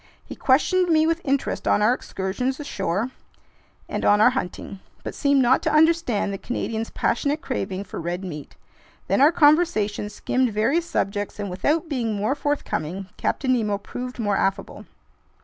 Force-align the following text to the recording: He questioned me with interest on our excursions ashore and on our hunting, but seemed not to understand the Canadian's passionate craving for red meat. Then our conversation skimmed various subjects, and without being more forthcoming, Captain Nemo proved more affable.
He 0.25 0.35
questioned 0.35 0.89
me 0.89 1.05
with 1.05 1.21
interest 1.23 1.67
on 1.67 1.83
our 1.83 1.93
excursions 1.93 2.59
ashore 2.59 3.11
and 3.87 4.03
on 4.03 4.19
our 4.19 4.31
hunting, 4.31 4.79
but 5.03 5.13
seemed 5.13 5.43
not 5.43 5.61
to 5.61 5.71
understand 5.71 6.33
the 6.33 6.39
Canadian's 6.39 6.89
passionate 6.89 7.39
craving 7.39 7.83
for 7.83 8.01
red 8.01 8.23
meat. 8.23 8.55
Then 9.07 9.21
our 9.21 9.31
conversation 9.31 10.09
skimmed 10.09 10.51
various 10.51 10.89
subjects, 10.89 11.37
and 11.39 11.51
without 11.51 11.87
being 11.87 12.15
more 12.15 12.33
forthcoming, 12.33 13.09
Captain 13.15 13.53
Nemo 13.53 13.77
proved 13.77 14.17
more 14.17 14.35
affable. 14.37 14.87